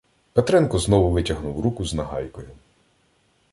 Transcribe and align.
Петренко 0.33 0.79
знову 0.79 1.11
витягнув 1.11 1.59
руку 1.61 1.85
з 1.85 1.93
нагайкою. 1.93 2.49